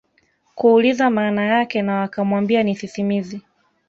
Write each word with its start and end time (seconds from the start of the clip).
kuuliza 0.55 1.09
maana 1.09 1.45
yake 1.45 1.81
na 1.81 1.95
wakamwambia 1.99 2.63
ni 2.63 2.75
sisimizi 2.75 3.41